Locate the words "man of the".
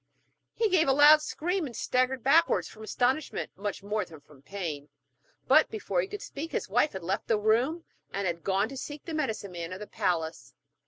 9.51-9.85